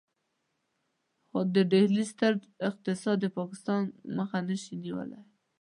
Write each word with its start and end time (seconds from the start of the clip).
خو 1.29 1.39
د 1.55 1.57
ډهلي 1.71 2.05
ستر 2.11 2.33
اقتصاد 2.69 3.17
د 3.21 3.25
پاکستان 3.37 3.81
مخه 4.17 4.39
نشي 4.49 4.73
نيولای. 4.83 5.21